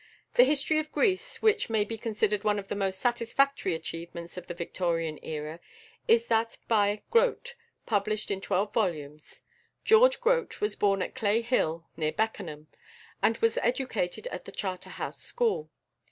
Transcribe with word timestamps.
The 0.33 0.45
"History 0.45 0.79
of 0.79 0.91
Greece" 0.91 1.43
which 1.43 1.69
may 1.69 1.83
be 1.85 1.95
considered 1.95 2.43
one 2.43 2.57
of 2.57 2.69
the 2.69 2.75
most 2.75 2.99
satisfactory 2.99 3.75
achievements 3.75 4.35
of 4.35 4.47
the 4.47 4.55
Victorian 4.55 5.19
era, 5.23 5.59
is 6.07 6.25
that 6.25 6.57
by 6.67 7.03
Grote, 7.11 7.53
published 7.85 8.31
in 8.31 8.41
twelve 8.41 8.73
volumes. 8.73 9.43
=George 9.85 10.19
Grote 10.19 10.59
(1794 10.59 10.61
1871)= 10.61 10.61
was 10.61 10.75
born 10.75 11.01
at 11.03 11.13
Clay 11.13 11.41
Hill, 11.43 11.85
near 11.95 12.11
Beckenham, 12.11 12.65
and 13.21 13.37
was 13.37 13.59
educated 13.61 14.25
at 14.33 14.45
the 14.45 14.51
Charterhouse 14.51 15.21
School. 15.21 15.69